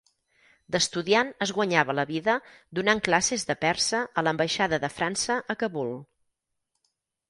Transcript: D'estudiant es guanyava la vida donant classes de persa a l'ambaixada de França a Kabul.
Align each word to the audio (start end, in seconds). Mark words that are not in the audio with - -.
D'estudiant 0.75 1.29
es 1.47 1.53
guanyava 1.57 1.95
la 1.99 2.07
vida 2.13 2.39
donant 2.81 3.05
classes 3.11 3.47
de 3.53 3.59
persa 3.69 4.03
a 4.23 4.27
l'ambaixada 4.27 4.85
de 4.89 4.95
França 4.99 5.41
a 5.57 5.63
Kabul. 5.65 5.99